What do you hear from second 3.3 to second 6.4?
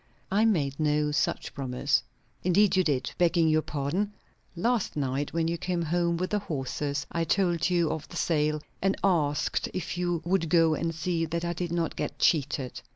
your pardon. Last night, when you came home with the